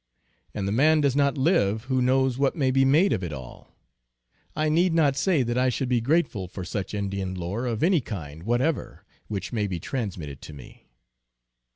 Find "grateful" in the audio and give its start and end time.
6.01-6.47